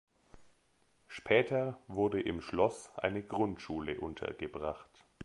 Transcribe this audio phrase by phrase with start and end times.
[1.07, 5.05] Später wurde im Schloss eine Grundschule untergebracht.